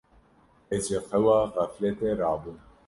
Ez 0.75 0.83
ji 0.89 0.99
xewa 1.07 1.37
xefletê 1.53 2.09
rabûm. 2.19 2.57